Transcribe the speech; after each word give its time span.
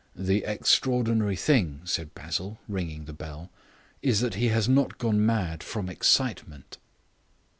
"The 0.15 0.43
extraordinary 0.45 1.35
thing," 1.35 1.81
said 1.83 2.15
Basil, 2.15 2.57
ringing 2.67 3.05
the 3.05 3.13
bell, 3.13 3.51
"is 4.01 4.19
that 4.21 4.33
he 4.33 4.47
has 4.47 4.67
not 4.67 4.97
gone 4.97 5.23
mad 5.23 5.61
from 5.61 5.89
excitement." 5.89 6.79